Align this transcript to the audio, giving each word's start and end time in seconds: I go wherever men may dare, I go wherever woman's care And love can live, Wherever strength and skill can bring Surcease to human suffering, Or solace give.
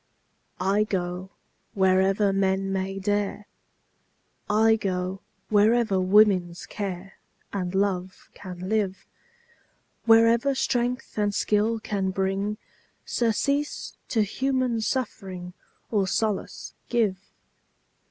I 0.59 0.83
go 0.83 1.29
wherever 1.75 2.33
men 2.33 2.73
may 2.73 2.97
dare, 2.97 3.45
I 4.49 4.75
go 4.75 5.21
wherever 5.49 5.99
woman's 6.01 6.65
care 6.65 7.19
And 7.53 7.75
love 7.75 8.31
can 8.33 8.67
live, 8.67 9.05
Wherever 10.05 10.55
strength 10.55 11.19
and 11.19 11.35
skill 11.35 11.79
can 11.79 12.09
bring 12.09 12.57
Surcease 13.05 13.95
to 14.07 14.23
human 14.23 14.81
suffering, 14.81 15.53
Or 15.91 16.07
solace 16.07 16.73
give. 16.89 17.19